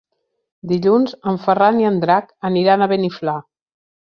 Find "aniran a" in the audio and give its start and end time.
2.51-2.89